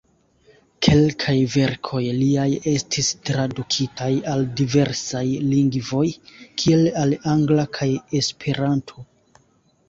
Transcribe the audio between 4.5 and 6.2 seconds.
diversaj lingvoj,